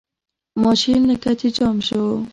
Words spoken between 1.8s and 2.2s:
شو.